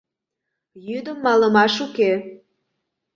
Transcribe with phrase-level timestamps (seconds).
[0.87, 2.11] Йӱдым малымаш уке.